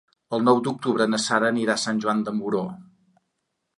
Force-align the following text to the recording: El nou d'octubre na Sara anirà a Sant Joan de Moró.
El 0.35 0.41
nou 0.45 0.61
d'octubre 0.67 1.05
na 1.13 1.19
Sara 1.25 1.51
anirà 1.55 1.75
a 1.75 1.81
Sant 1.83 2.01
Joan 2.07 2.25
de 2.31 2.35
Moró. 2.39 2.67